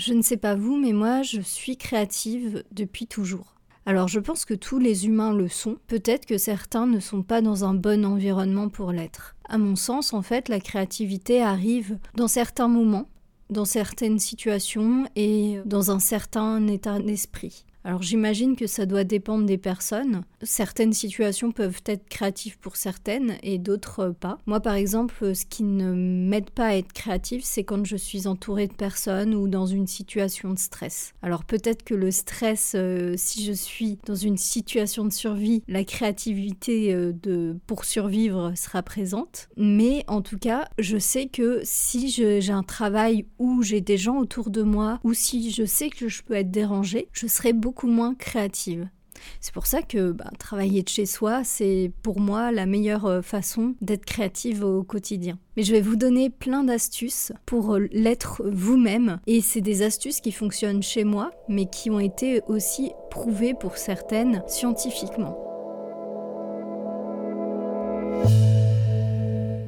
[0.00, 3.56] Je ne sais pas vous, mais moi, je suis créative depuis toujours.
[3.84, 7.42] Alors je pense que tous les humains le sont, peut-être que certains ne sont pas
[7.42, 9.36] dans un bon environnement pour l'être.
[9.46, 13.10] À mon sens, en fait, la créativité arrive dans certains moments,
[13.50, 17.66] dans certaines situations et dans un certain état d'esprit.
[17.82, 20.22] Alors j'imagine que ça doit dépendre des personnes.
[20.42, 24.38] Certaines situations peuvent être créatives pour certaines et d'autres pas.
[24.46, 28.26] Moi par exemple, ce qui ne m'aide pas à être créative, c'est quand je suis
[28.26, 31.14] entourée de personnes ou dans une situation de stress.
[31.22, 35.84] Alors peut-être que le stress, euh, si je suis dans une situation de survie, la
[35.84, 39.48] créativité euh, de, pour survivre sera présente.
[39.56, 44.18] Mais en tout cas, je sais que si j'ai un travail où j'ai des gens
[44.18, 47.69] autour de moi ou si je sais que je peux être dérangée, je serai beaucoup
[47.86, 48.88] moins créative.
[49.40, 53.22] C'est pour ça que bah, travailler de chez soi, c'est pour moi la meilleure euh,
[53.22, 55.38] façon d'être créative au quotidien.
[55.56, 59.20] Mais je vais vous donner plein d'astuces pour euh, l'être vous-même.
[59.26, 63.76] Et c'est des astuces qui fonctionnent chez moi, mais qui ont été aussi prouvées pour
[63.76, 65.49] certaines scientifiquement.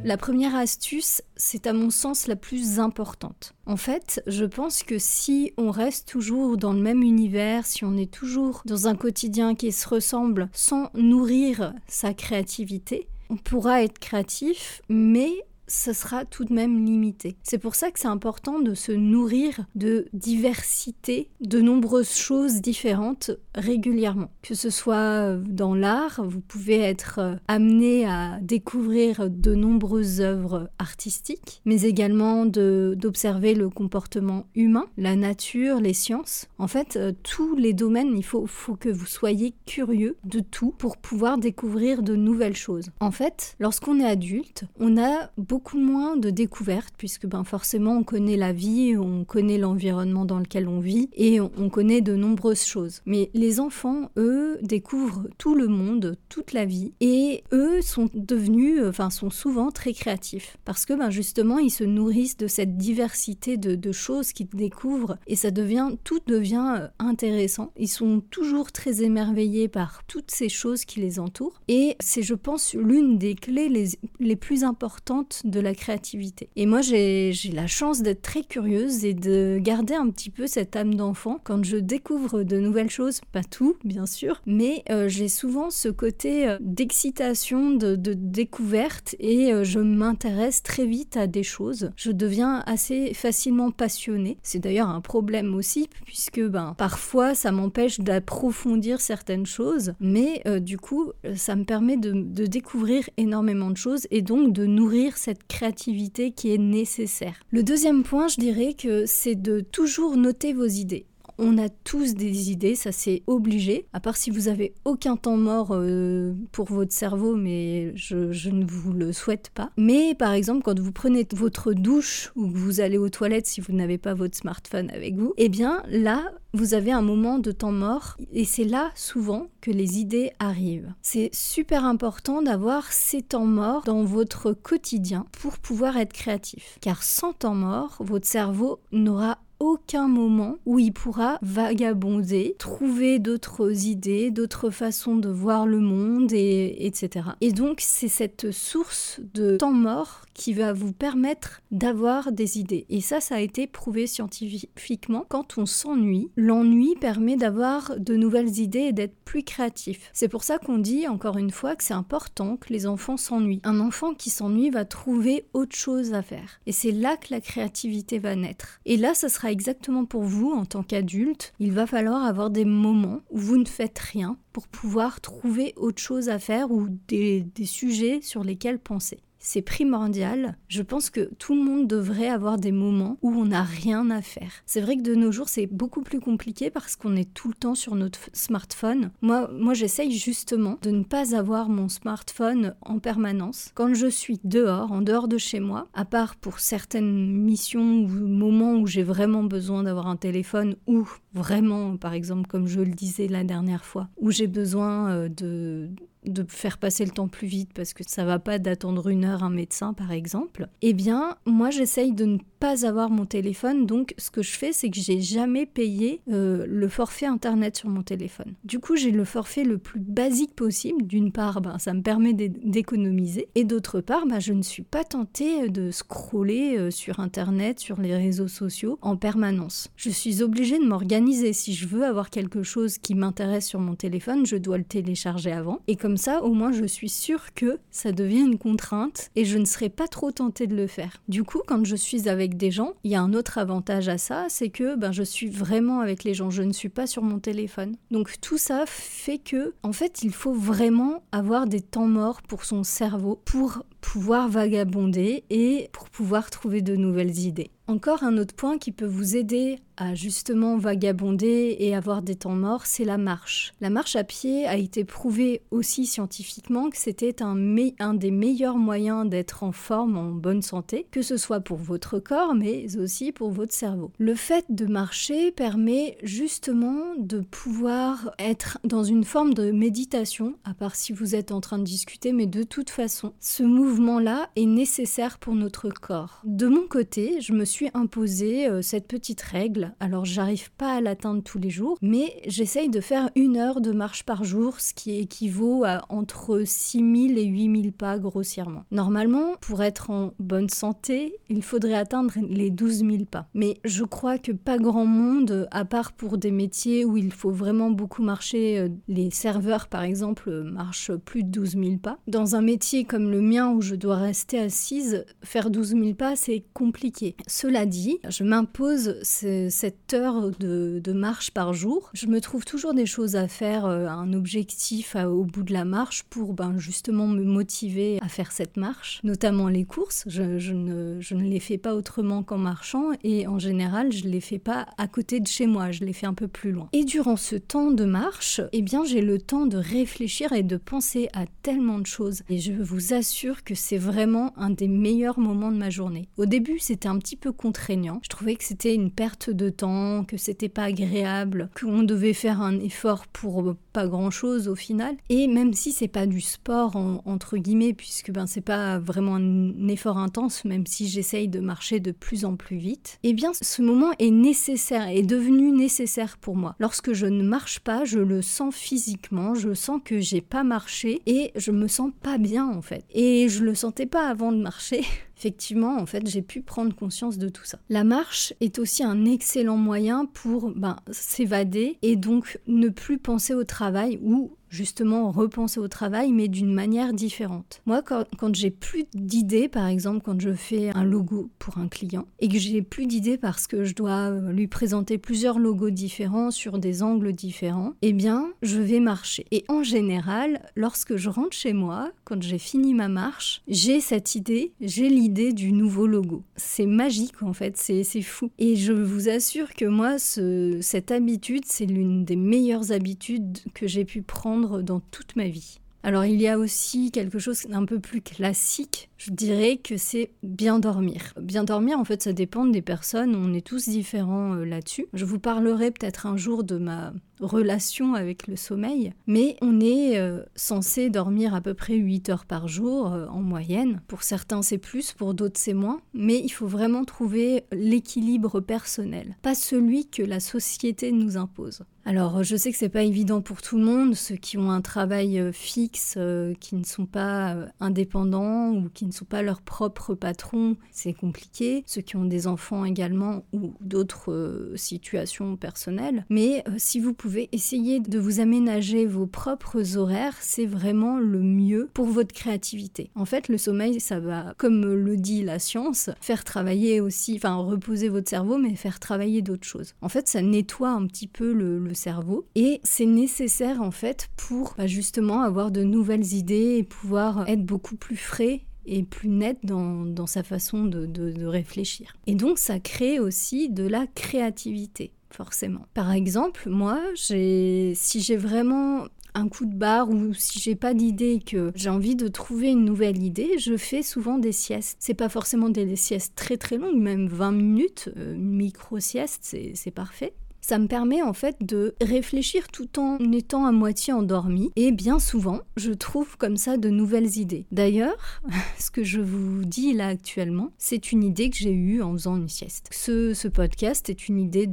[0.05, 3.55] La première astuce, c'est à mon sens la plus importante.
[3.67, 7.97] En fait, je pense que si on reste toujours dans le même univers, si on
[7.97, 14.01] est toujours dans un quotidien qui se ressemble sans nourrir sa créativité, on pourra être
[14.01, 15.31] créatif, mais
[15.73, 17.37] ce sera tout de même limité.
[17.43, 23.31] C'est pour ça que c'est important de se nourrir de diversité, de nombreuses choses différentes
[23.55, 24.31] régulièrement.
[24.43, 30.69] Que ce soit dans l'art, vous pouvez être euh, amené à découvrir de nombreuses œuvres
[30.79, 36.49] artistiques, mais également d'observer le comportement humain, la nature, les sciences.
[36.59, 40.75] En fait, euh, tous les domaines, il faut, faut que vous soyez curieux de tout
[40.77, 42.91] pour pouvoir découvrir de nouvelles choses.
[43.01, 47.93] En fait, lorsqu'on est adulte, on a beaucoup beaucoup moins de découvertes, puisque ben, forcément
[47.93, 52.17] on connaît la vie, on connaît l'environnement dans lequel on vit, et on, connaît de
[52.17, 53.01] nombreuses choses.
[53.07, 58.83] Mais les enfants, eux, découvrent tout le monde, toute la vie, et eux sont devenus,
[58.85, 63.57] enfin sont souvent très créatifs, parce que ben, justement ils se nourrissent de cette diversité
[63.57, 67.71] de, de choses qu'ils découvrent, et ça devient, tout devient euh, intéressant.
[67.77, 72.35] Ils sont toujours très émerveillés par toutes ces choses qui les entourent, et c'est, je
[72.35, 76.49] pense, l'une des clés les, les plus importantes de la créativité.
[76.57, 80.75] Et moi, j'ai la chance d'être très curieuse et de garder un petit peu cette
[80.75, 85.29] âme d'enfant quand je découvre de nouvelles choses, pas tout, bien sûr, mais euh, j'ai
[85.29, 91.43] souvent ce côté euh, d'excitation, de, découverte et euh, je m'intéresse très vite à des
[91.43, 91.91] choses.
[91.97, 94.39] Je deviens assez facilement passionnée.
[94.43, 100.79] C'est d'ailleurs un problème aussi, puisque ben, parfois ça m'empêche d'approfondir certaines choses, mais du
[100.79, 105.42] coup, ça me permet de, de découvrir énormément de choses et donc de nourrir cette
[105.49, 107.41] créativité qui est nécessaire.
[107.51, 111.07] Le deuxième point, je dirais que c'est de toujours noter vos idées.
[111.45, 115.37] On a tous des idées, ça c'est obligé, à part si vous avez aucun temps
[115.37, 119.71] mort euh, pour votre cerveau, mais je, ne vous le souhaite pas.
[119.77, 123.61] Mais par exemple, quand vous prenez votre douche ou que vous allez aux toilettes si
[123.61, 127.51] vous n'avez pas votre smartphone avec vous, eh bien là, vous avez un moment de
[127.51, 130.93] temps mort et c'est là souvent que les idées arrivent.
[131.03, 136.79] C'est super important d'avoir ces temps morts dans votre quotidien pour pouvoir être créatif.
[136.81, 143.87] Car sans temps mort, votre cerveau n'aura aucun moment où il pourra vagabonder, trouver d'autres
[143.87, 147.27] idées, d'autres façons de voir le monde, et, etc.
[147.41, 152.87] Et donc c'est cette source de temps mort qui va vous permettre d'avoir des idées.
[152.89, 155.25] Et ça, ça a été prouvé scientifiquement.
[155.29, 160.11] Quand on s'ennuie, l'ennui permet d'avoir de nouvelles idées et d'être plus créatif.
[160.13, 163.61] C'est pour ça qu'on dit, encore une fois, que c'est important que les enfants s'ennuient.
[163.65, 166.61] Un enfant qui s'ennuie va trouver autre chose à faire.
[166.67, 168.81] Et c'est là que la créativité va naître.
[168.87, 171.53] Et là, ça sera exactement pour vous en tant qu'adulte.
[171.61, 176.03] Il va falloir avoir des moments où vous ne faites rien pour pouvoir trouver autre
[176.03, 180.57] chose à faire ou des, des sujets sur lesquels penser c'est primordial.
[180.69, 184.23] Je pense que tout le monde devrait avoir des moments où on n'a rien à
[184.23, 184.53] faire.
[184.67, 187.55] C'est vrai que de nos jours, c'est beaucoup plus compliqué parce qu'on est tout le
[187.55, 189.11] temps sur notre smartphone.
[189.21, 193.73] Moi, moi j'essaye justement de ne pas avoir mon smartphone en permanence.
[193.75, 198.09] Quand je suis dehors, en dehors de chez moi, à part pour certaines missions ou
[198.09, 202.93] moments où j'ai vraiment besoin d'avoir un téléphone ou vraiment, par exemple, comme je le
[202.93, 205.91] disais la dernière fois, où j'ai besoin euh, de
[206.25, 209.43] de faire passer le temps plus vite parce que ça va pas d'attendre une heure
[209.43, 213.87] un médecin par exemple, eh bien moi j'essaye de ne pas avoir mon téléphone.
[213.87, 217.89] Donc ce que je fais c'est que j'ai jamais payé euh, le forfait internet sur
[217.89, 218.55] mon téléphone.
[218.65, 221.05] Du coup j'ai le forfait le plus basique possible.
[221.07, 225.05] D'une part ben, ça me permet d'économiser et d'autre part ben, je ne suis pas
[225.05, 229.89] tentée de scroller euh, sur internet, sur les réseaux sociaux en permanence.
[229.97, 231.22] Je suis obligée de m'organiser.
[231.53, 235.53] Si je veux avoir quelque chose qui m'intéresse sur mon téléphone, je dois le télécharger
[235.53, 235.81] avant.
[235.87, 239.59] Et comme ça, au moins, je suis sûre que ça devient une contrainte et je
[239.59, 241.23] ne serai pas trop tentée de le faire.
[241.29, 244.19] Du coup, quand je suis avec des gens, il y a un autre avantage à
[244.19, 246.51] ça, c'est que ben, je suis vraiment avec les gens.
[246.51, 247.97] Je ne suis pas sur mon téléphone.
[248.11, 252.65] Donc tout ça fait que, en fait, il faut vraiment avoir des temps morts pour
[252.65, 257.71] son cerveau, pour pouvoir vagabonder et pour pouvoir trouver de nouvelles idées.
[257.89, 262.55] Encore un autre point qui peut vous aider à justement vagabonder et avoir des temps
[262.55, 263.75] morts, c'est la marche.
[263.81, 267.57] La marche à pied a été prouvé aussi scientifiquement que c'était un,
[267.99, 272.19] un, des meilleurs moyens d'être en forme, en bonne santé, que ce soit pour votre
[272.19, 274.11] corps, mais aussi pour votre cerveau.
[274.19, 280.73] Le fait de marcher permet justement de pouvoir être dans une forme de méditation, à
[280.73, 284.65] part si vous êtes en train de discuter, mais de toute façon, ce mouvement-là est
[284.65, 286.41] nécessaire pour notre corps.
[286.45, 289.95] De mon côté, je me suis imposé euh, cette petite règle.
[290.01, 293.93] Alors j'arrive pas à l'atteindre tous les jours, mais j'essaye de faire une heure de
[293.93, 298.85] marche par jour, ce qui équivaut à entre 6000 et 8000 pas grossièrement.
[298.91, 303.47] Normalement, pour être en bonne santé, il faudrait atteindre les 12 000 pas.
[303.53, 307.51] Mais je crois que pas grand monde, à part pour des métiers où il faut
[307.51, 312.17] vraiment beaucoup marcher, euh, les serveurs par exemple marchent plus de 12 000 pas.
[312.27, 316.37] Dans un métier comme le mien où je dois rester assise, faire 12 000 pas
[316.37, 317.37] c'est compliqué.
[317.47, 322.11] Cela dit, je m'impose cette heure de, marche par jour.
[322.15, 325.85] Je me trouve toujours des choses à faire, euh, un objectif au bout de la
[325.85, 330.25] marche pour ben, justement me motiver à faire cette marche, notamment les courses.
[330.27, 334.31] Je, ne, je ne les fais pas autrement qu'en marchant et en général, je ne
[334.31, 336.89] les fais pas à côté de chez moi, je les fais un peu plus loin.
[336.93, 340.77] Et durant ce temps de marche, eh bien, j'ai le temps de réfléchir et de
[340.77, 342.43] penser à tellement de choses.
[342.49, 346.29] Et je vous assure que c'est vraiment un des meilleurs moments de ma journée.
[346.37, 348.21] Au début, c'était un petit peu contraignant.
[348.23, 352.61] Je trouvais que c'était une perte de temps, que c'était pas agréable, qu'on devait faire
[352.61, 355.17] un effort pour pas grand chose au final.
[355.29, 359.89] Et même si c'est pas du sport entre guillemets, puisque ben c'est pas vraiment un
[359.89, 363.83] effort intense, même si j'essaye de marcher de plus en plus vite, eh bien ce
[363.83, 366.75] moment est nécessaire, est devenu nécessaire pour moi.
[366.79, 371.23] Lorsque je ne marche pas, je le sens physiquement, je sens que j'ai pas marché
[371.27, 373.05] et je me sens pas bien en fait.
[373.11, 375.05] Et je le sentais pas avant de marcher.
[375.43, 377.79] effectivement, en fait, j'ai pu prendre conscience de tout ça.
[377.89, 383.53] La marche est aussi un excellent moyen pour ben, s'évader et donc ne plus penser
[383.53, 387.83] au travail ou justement repenser au travail, mais d'une manière différente.
[387.87, 392.27] Moi, quand, j'ai plus d'idées, par exemple, quand je fais un logo pour un client,
[392.41, 396.79] et que j'ai plus d'idées parce que je dois lui présenter plusieurs logos différents sur
[396.79, 399.45] des angles différents, eh bien, je vais marcher.
[399.51, 404.35] Et en général, lorsque je rentre chez moi, quand j'ai fini ma marche, j'ai cette
[404.35, 406.45] idée, j'ai l'idée du nouveau logo.
[406.57, 408.51] C'est magique en fait, c'est fou.
[408.59, 413.87] Et je vous assure que moi, ce, cette habitude, c'est l'une des meilleures habitudes que
[413.87, 415.79] j'ai pu prendre dans toute ma vie.
[416.05, 420.33] Alors il y a aussi quelque chose d'un peu plus classique, je dirais que c'est
[420.43, 421.33] bien dormir.
[421.41, 425.07] Bien dormir, en fait, ça dépend des personnes, on est tous différents euh, là-dessus.
[425.13, 430.19] Je vous parlerai peut-être un jour de ma relation avec le sommeil, mais on est
[430.19, 434.01] euh, censé dormir à peu près 8 heures par jour euh, en moyenne.
[434.09, 439.37] Pour certains c'est plus, pour d'autres c'est moins, mais il faut vraiment trouver l'équilibre personnel,
[439.43, 441.85] pas celui que la société nous impose.
[442.05, 444.81] Alors je sais que c'est pas évident pour tout le monde, ceux qui ont un
[444.81, 446.19] travail euh, fixe,
[446.61, 451.85] qui ne sont pas indépendants ou qui ne sont pas leurs propres patrons, c'est compliqué.
[451.87, 456.25] Ceux qui ont des enfants également ou d'autres situations personnelles.
[456.29, 461.89] Mais si vous pouvez essayer de vous aménager vos propres horaires, c'est vraiment le mieux
[461.95, 463.11] pour votre créativité.
[463.15, 467.55] En fait, le sommeil, ça va, comme le dit la science, faire travailler aussi, enfin
[467.57, 469.95] reposer votre cerveau, mais faire travailler d'autres choses.
[470.03, 474.75] En fait, ça nettoie un petit peu le, cerveau et c'est nécessaire en fait pour
[474.77, 479.59] bah, justement avoir de nouvelles idées et pouvoir être beaucoup plus frais et plus net
[479.63, 482.17] dans, sa façon de réfléchir.
[482.27, 485.87] Et donc ça crée aussi de la créativité forcément.
[485.95, 491.41] Par exemple, moi, si j'ai vraiment un coup de barre ou si j'ai pas d'idée
[491.45, 494.99] que j'ai envie de trouver une nouvelle idée, je fais souvent des siestes.
[495.01, 499.91] C'est pas forcément des siestes très très longues, même 20 minutes, euh, micro sieste, c'est
[499.91, 500.35] parfait.
[500.65, 505.19] Ça me permet en fait de réfléchir tout en étant à moitié endormi et bien
[505.19, 507.67] souvent, je trouve comme ça de nouvelles idées.
[507.73, 508.17] D'ailleurs,
[508.79, 512.37] ce que je vous dis là actuellement, c'est une idée que j'ai eue en faisant
[512.37, 512.89] une sieste.
[512.93, 514.71] Ce, podcast est une idée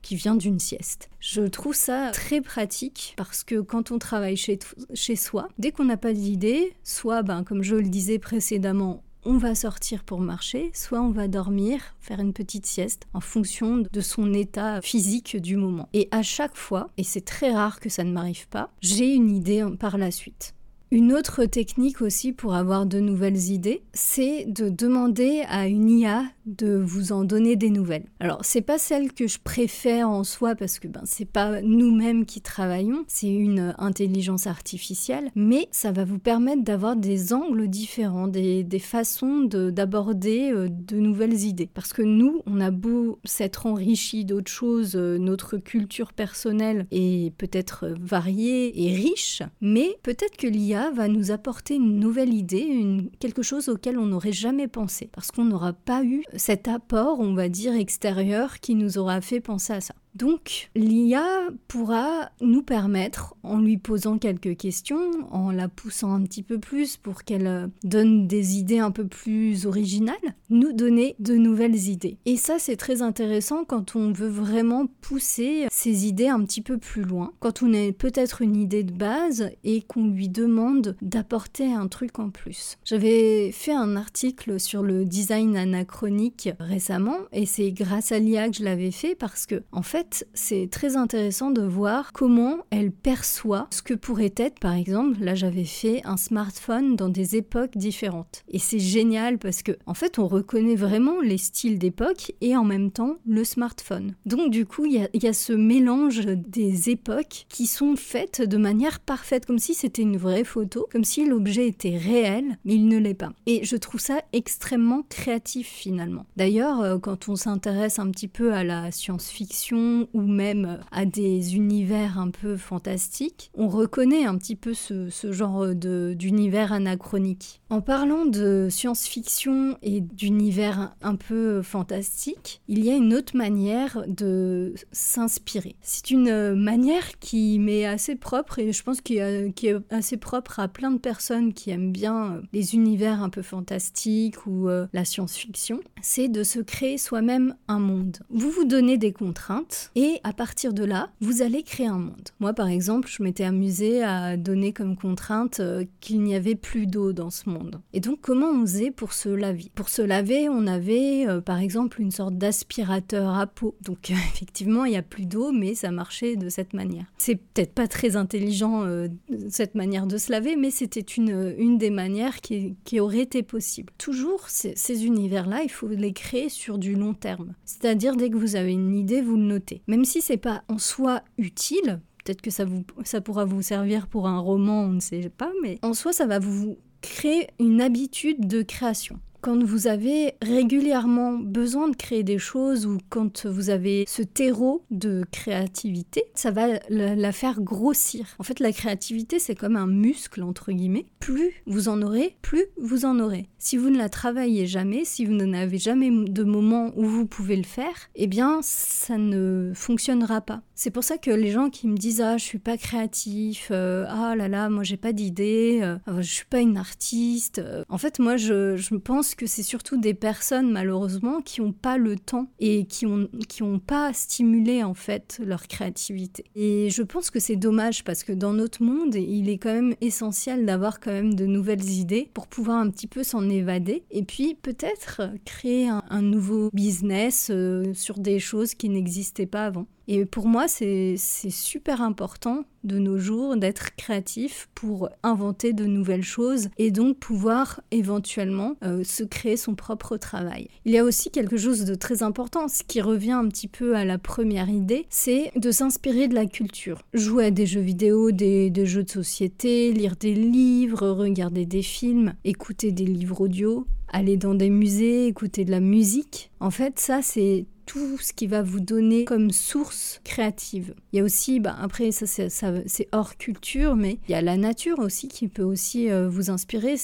[0.00, 1.10] qui vient d'une sieste.
[1.20, 4.58] Je trouve ça très pratique parce que quand on travaille chez,
[4.94, 9.36] chez soi, dès qu'on n'a pas d'idée, soit, ben, comme je le disais précédemment, on
[9.36, 14.00] va sortir pour marcher, soit on va dormir, faire une petite sieste en fonction de
[14.00, 15.88] son état physique du moment.
[15.92, 19.30] Et à chaque fois, et c'est très rare que ça ne m'arrive pas, j'ai une
[19.30, 20.54] idée par la suite.
[20.90, 26.24] Une autre technique aussi pour avoir de nouvelles idées, c'est de demander à une IA
[26.46, 28.06] de vous en donner des nouvelles.
[28.20, 32.24] Alors, c'est pas celle que je préfère en soi parce que ben c'est pas nous-mêmes
[32.24, 38.26] qui travaillons, c'est une intelligence artificielle, mais ça va vous permettre d'avoir des angles différents,
[38.26, 41.68] des, des façons d'aborder de, euh, de, nouvelles idées.
[41.72, 47.34] Parce que nous, on a beau s'être enrichi d'autres choses, euh, notre culture personnelle est
[47.36, 53.42] peut-être variée et riche, mais peut-être que l'IA va nous apporter une nouvelle idée, quelque
[53.42, 57.48] chose auquel on n'aurait jamais pensé, parce qu'on n'aura pas eu cet apport, on va
[57.48, 59.94] dire, extérieur qui nous aura fait penser à ça.
[60.14, 66.42] Donc l'IA pourra nous permettre, en lui posant quelques questions, en la poussant un petit
[66.42, 70.16] peu plus pour qu'elle euh, donne des idées un peu plus originales,
[70.50, 72.16] nous donner de nouvelles idées.
[72.26, 76.78] Et ça c'est très intéressant quand on veut vraiment pousser ces idées un petit peu
[76.78, 81.72] plus loin, quand on a peut-être une idée de base et qu'on lui demande d'apporter
[81.72, 82.76] un truc en plus.
[82.84, 88.56] J'avais fait un article sur le design anachronique récemment et c'est grâce à l'IA que
[88.56, 93.68] je l'avais fait parce que en fait c'est très intéressant de voir comment elle perçoit
[93.70, 98.44] ce que pourrait être, par exemple, là j'avais fait un smartphone dans des époques différentes.
[98.48, 102.64] Et c'est génial parce que, en fait, on reconnaît vraiment les styles d'époque et en
[102.64, 104.14] même temps le smartphone.
[104.26, 109.00] Donc, du coup, il y, a, ce mélange des époques qui sont faites de manière
[109.00, 112.98] parfaite, comme si c'était une vraie photo, comme si l'objet était réel, mais il ne
[112.98, 113.32] l'est pas.
[113.46, 116.26] Et je trouve ça extrêmement créatif finalement.
[116.36, 119.78] D'ailleurs, euh, quand on s'intéresse un petit peu à la science-fiction,
[120.12, 125.74] ou même à des univers un peu fantastiques, on reconnaît un petit peu ce, genre
[125.74, 127.60] d'univers anachronique.
[127.70, 134.04] En parlant de science-fiction et d'univers un peu fantastique, il y a une autre manière
[134.06, 135.76] de s'inspirer.
[135.82, 140.68] C'est une manière qui m'est assez propre et je pense qui est assez propre à
[140.68, 145.80] plein de personnes qui aiment bien les univers un peu fantastiques ou euh, la science-fiction.
[146.00, 148.18] C'est de se créer soi-même un monde.
[148.30, 152.28] Vous vous donnez des contraintes et à partir de là, vous allez créer un monde.
[152.40, 156.86] Moi, par exemple, je m'étais amusée à donner comme contrainte euh, qu'il n'y avait plus
[156.86, 157.80] d'eau dans ce monde.
[157.92, 159.70] Et donc, comment on faisait pour se laver?
[159.74, 163.74] Pour se laver, on avait euh, par exemple une sorte d'aspirateur à peau.
[163.82, 167.06] Donc, effectivement, il n'y a plus d'eau, mais ça marchait de cette manière.
[167.18, 169.08] C'est peut-être pas très intelligent euh,
[169.48, 173.42] cette manière de se laver, mais c'était une, une des manières qui, qui aurait été
[173.42, 173.92] possible.
[173.98, 177.54] Toujours, ces univers-là, il faut les créer sur du long terme.
[177.64, 179.67] C'est-à-dire, dès que vous avez une idée, vous le notez.
[179.86, 184.06] Même si c'est pas en soi utile, peut-être que ça, vous, ça pourra vous servir
[184.06, 187.80] pour un roman, on ne sait pas, mais en soi, ça va vous créer une
[187.80, 193.70] habitude de création quand vous avez régulièrement besoin de créer des choses ou quand vous
[193.70, 198.26] avez ce terreau de créativité, ça va la, faire grossir.
[198.38, 201.06] En fait, la créativité, c'est comme un muscle, entre guillemets.
[201.20, 203.48] Plus vous en aurez, plus vous en aurez.
[203.60, 207.56] Si vous ne la travaillez jamais, si vous n'avez jamais de moment où vous pouvez
[207.56, 210.62] le faire, eh bien, ça ne fonctionnera pas.
[210.80, 214.04] C'est pour ça que les gens qui me disent ah je suis pas créatif, euh,
[214.08, 217.58] ah là là moi j'ai pas d'idée, euh, je suis pas une artiste.
[217.58, 221.72] Euh, en fait moi je, je pense que c'est surtout des personnes malheureusement qui n'ont
[221.72, 226.44] pas le temps et qui ont qui ont pas stimulé en fait leur créativité.
[226.54, 229.96] Et je pense que c'est dommage parce que dans notre monde, il est quand même
[230.00, 234.22] essentiel d'avoir quand même de nouvelles idées pour pouvoir un petit peu s'en évader et
[234.22, 239.86] puis peut-être créer un, nouveau business euh, sur des choses qui n'existaient pas avant.
[240.10, 246.22] Et pour moi, c'est super important de nos jours d'être créatif pour inventer de nouvelles
[246.22, 250.68] choses et donc pouvoir éventuellement euh, se créer son propre travail.
[250.86, 253.96] Il y a aussi quelque chose de très important, ce qui revient un petit peu
[253.96, 257.02] à la première idée, c'est de s'inspirer de la culture.
[257.12, 261.82] Jouer à des jeux vidéo, des, des jeux de société, lire des livres, regarder des
[261.82, 266.50] films, écouter des livres audio, aller dans des musées, écouter de la musique.
[266.60, 270.94] En fait, ça, c'est tout ce qui va vous donner comme source créative.
[271.12, 274.58] Il y a aussi, bah, après ça c'est hors culture, mais il y a la
[274.58, 276.96] nature aussi qui peut aussi euh, vous inspirer.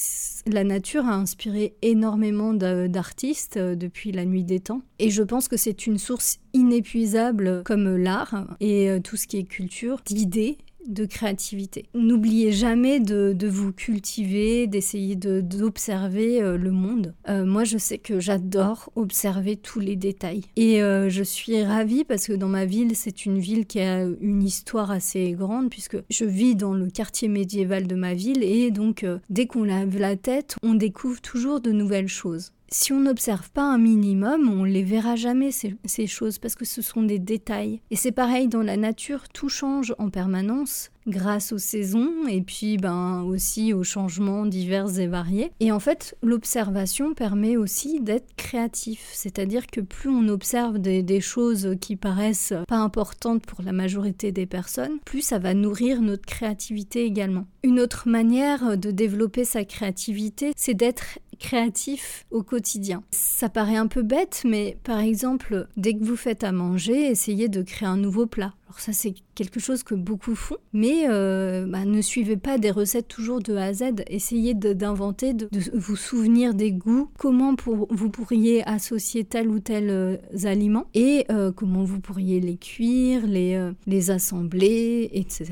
[0.46, 4.82] La nature a inspiré énormément d'artistes euh, depuis la nuit des temps.
[4.98, 9.38] Et je pense que c'est une source inépuisable comme l'art et euh, tout ce qui
[9.38, 11.86] est culture, d'idées de créativité.
[11.94, 17.14] N'oubliez jamais de, vous cultiver, d'essayer d'observer euh, le monde.
[17.28, 20.42] Euh, moi, je sais que j'adore observer tous les détails.
[20.56, 24.04] Et euh, je suis ravie parce que dans ma ville, c'est une ville qui a
[24.20, 28.70] une histoire assez grande puisque je vis dans le quartier médiéval de ma ville et
[28.70, 33.50] donc dès qu'on lève la tête, on découvre toujours de nouvelles choses si on n'observe
[33.52, 37.80] pas un minimum, on les verra jamais ces, choses parce que ce sont des détails.
[37.92, 42.78] Et c'est pareil dans la nature, tout change en permanence grâce aux saisons et puis
[42.78, 45.52] ben aussi aux changements divers et variés.
[45.60, 51.20] Et en fait, l'observation permet aussi d'être créatif, c'est-à-dire que plus on observe des, des,
[51.20, 56.24] choses qui paraissent pas importantes pour la majorité des personnes, plus ça va nourrir notre
[56.24, 57.46] créativité également.
[57.62, 63.02] Une autre manière de développer sa créativité, c'est d'être créatif au quotidien.
[63.10, 67.48] Ça paraît un peu bête, mais par exemple, dès que vous faites à manger, essayez
[67.48, 68.54] de créer un nouveau plat.
[68.80, 73.08] Ça c'est quelque chose que beaucoup font, mais euh, bah, ne suivez pas des recettes
[73.08, 73.82] toujours de A à Z.
[74.06, 80.16] Essayez d'inventer, de, vous souvenir des goûts, comment vous pourriez associer tel ou tel euh,
[80.44, 85.46] aliment et euh, comment vous pourriez les cuire, les, assembler, etc.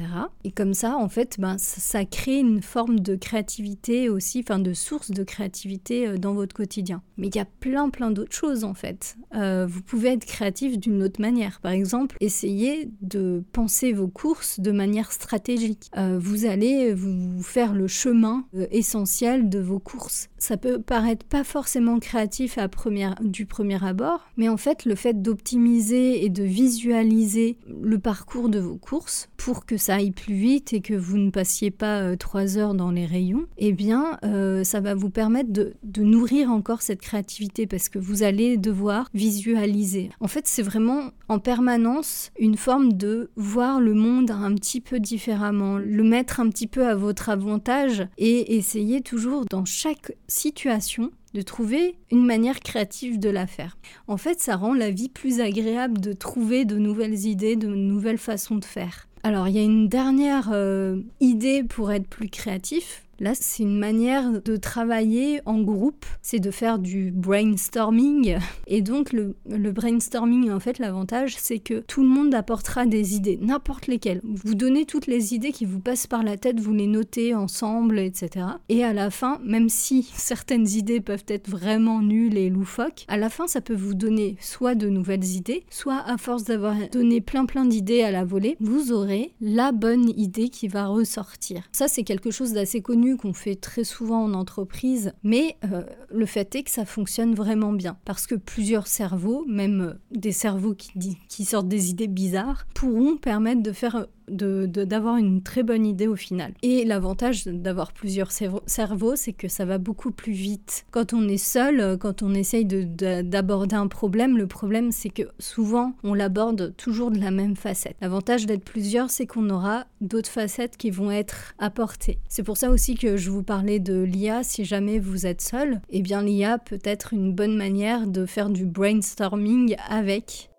[0.45, 4.59] Et comme ça, en fait, ben, ça, ça, crée une forme de créativité aussi, enfin
[4.59, 7.03] de source de créativité dans votre quotidien.
[7.17, 9.17] Mais il y a plein plein d'autres choses en fait.
[9.33, 11.61] vous pouvez être créatif d'une autre manière.
[11.61, 15.91] Par exemple, essayez de penser vos courses de manière stratégique.
[15.97, 20.29] Euh, vous allez vous faire le chemin euh, essentiel de vos courses.
[20.39, 24.95] Ça peut paraître pas forcément créatif à première, du premier abord, mais en fait le
[24.95, 30.35] fait d'optimiser et de visualiser le parcours de vos courses pour que ça aille plus
[30.35, 34.19] vite et que vous ne passiez pas euh, trois heures dans les rayons, eh bien
[34.65, 40.11] ça va vous permettre de nourrir encore cette créativité parce que vous allez devoir visualiser.
[40.21, 45.01] En fait c'est vraiment en permanence une forme de voir le monde un petit peu
[45.01, 51.11] différemment, le mettre un petit peu à votre avantage et essayer toujours dans chaque situation
[51.33, 53.79] de trouver une manière créative de la faire.
[54.09, 58.19] En fait, ça rend la vie plus agréable de trouver de nouvelles idées, de nouvelles
[58.19, 59.09] façons de faire.
[59.23, 63.79] Alors, il y a une dernière euh, idée pour être plus créatif, Là, c'est une
[63.79, 68.37] manière de travailler en groupe, c'est de faire du brainstorming.
[68.67, 73.39] Et donc, le, brainstorming, en fait, l'avantage, c'est que tout le monde apportera des idées,
[73.41, 74.21] n'importe lesquelles.
[74.25, 78.01] Vous donnez toutes les idées qui vous passent par la tête, vous les notez ensemble,
[78.01, 78.45] etc.
[78.69, 83.17] Et à la fin, même si certaines idées peuvent être vraiment nulles et loufoques, à
[83.17, 87.21] la fin, ça peut vous donner soit de nouvelles idées, soit à force d'avoir donné
[87.21, 91.63] plein plein d'idées à la volée, vous aurez la bonne idée qui va ressortir.
[91.71, 96.27] Ça, c'est quelque chose d'assez connu qu'on fait très souvent en entreprise, mais euh, le
[96.27, 97.97] fait est que ça fonctionne vraiment bien.
[98.05, 103.17] Parce que plusieurs cerveaux, même euh, des cerveaux qui, qui sortent des idées bizarres, pourront
[103.17, 106.53] permettre de faire d'avoir une très bonne idée au final.
[106.63, 110.85] Et l'avantage d'avoir plusieurs cerveaux, c'est que ça va beaucoup plus vite.
[110.91, 115.23] Quand on est seul, euh, quand on essaye d'aborder un problème, le problème c'est que
[115.39, 117.97] souvent on l'aborde toujours de la même facette.
[118.01, 122.19] L'avantage d'être plusieurs, c'est qu'on aura d'autres facettes qui vont être apportées.
[122.29, 124.43] C'est pour ça aussi que je vous parlais de l'IA.
[124.43, 128.51] Si jamais vous êtes seul, eh bien l'IA peut être une bonne manière de faire
[128.51, 130.52] du brainstorming avec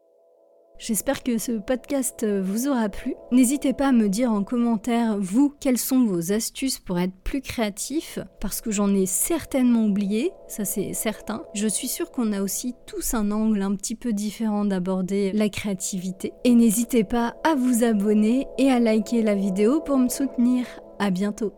[0.79, 3.15] J'espère que ce podcast vous aura plu.
[3.31, 7.41] N'hésitez pas à me dire en commentaire, vous, quelles sont vos astuces pour être plus
[7.41, 11.43] créatif, parce que j'en ai certainement oublié, ça c'est certain.
[11.53, 15.49] Je suis sûre qu'on a aussi tous un angle un petit peu différent d'aborder la
[15.49, 16.33] créativité.
[16.43, 20.65] Et n'hésitez pas à vous abonner et à liker la vidéo pour me soutenir.
[20.99, 21.53] À bientôt